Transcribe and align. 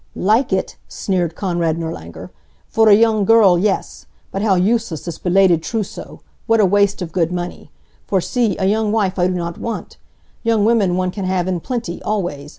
"Like 0.15 0.51
it?" 0.51 0.77
sneered 0.87 1.35
Konrad 1.35 1.77
Nirlanger. 1.77 2.31
"For 2.67 2.89
a 2.89 2.95
young 2.95 3.23
girl, 3.23 3.59
yes. 3.59 4.07
But 4.31 4.41
how 4.41 4.55
useless, 4.55 5.05
this 5.05 5.19
belated 5.19 5.61
trousseau. 5.61 6.21
What 6.47 6.59
a 6.59 6.65
waste 6.65 7.03
of 7.03 7.11
good 7.11 7.31
money! 7.31 7.69
For 8.07 8.19
see, 8.19 8.55
a 8.57 8.65
young 8.65 8.91
wife 8.91 9.19
I 9.19 9.27
do 9.27 9.33
not 9.35 9.59
want. 9.59 9.97
Young 10.41 10.65
women 10.65 10.95
one 10.97 11.11
can 11.11 11.25
have 11.25 11.47
in 11.47 11.59
plenty, 11.59 12.01
always. 12.01 12.49